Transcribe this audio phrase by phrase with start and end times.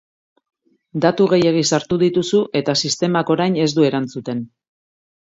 [1.03, 4.41] Datu gehiegi sartu dituzu eta sistemak orain ez du erantzuten.